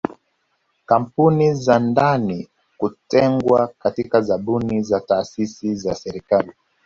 [0.85, 6.51] Kampuni za ndani kutengwa katika zabuni na taasisi za serikali